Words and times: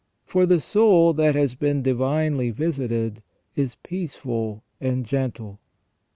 For 0.25 0.47
the 0.47 0.59
soul 0.59 1.13
that 1.13 1.35
has 1.35 1.53
been 1.53 1.83
divinely 1.83 2.49
visited 2.49 3.21
is 3.55 3.75
peaceful 3.75 4.63
and 4.81 5.05
gentle." 5.05 5.59